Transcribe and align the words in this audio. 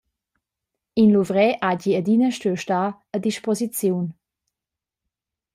In 1.01 1.09
luvrer 1.15 1.51
hagi 1.67 1.91
adina 1.99 2.29
stuiu 2.37 2.57
star 2.63 2.89
a 3.19 3.23
disposiziun. 3.27 4.05